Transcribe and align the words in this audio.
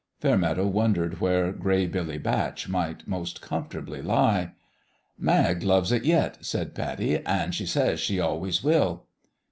Fairmeadow 0.19 0.65
wondered 0.65 1.21
where 1.21 1.51
Gray 1.51 1.85
Billy 1.85 2.17
Batch 2.17 2.67
might 2.67 3.07
most 3.07 3.39
comfortably 3.39 4.01
lie." 4.01 4.53
Mag 5.19 5.61
loves 5.61 5.91
it 5.91 6.05
yet," 6.05 6.43
said 6.43 6.73
Pattie;" 6.73 7.23
an' 7.37 7.51
she 7.51 7.67
says 7.67 7.99
she 7.99 8.19
always 8.19 8.63
will." 8.63 9.03